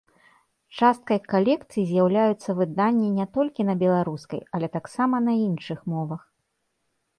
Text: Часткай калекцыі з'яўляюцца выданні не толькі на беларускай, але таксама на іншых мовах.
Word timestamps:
Часткай 0.77 1.19
калекцыі 1.33 1.83
з'яўляюцца 1.89 2.49
выданні 2.63 3.09
не 3.19 3.27
толькі 3.37 3.67
на 3.69 3.77
беларускай, 3.85 4.41
але 4.57 4.67
таксама 4.79 5.15
на 5.29 5.33
іншых 5.47 5.79
мовах. 5.97 6.21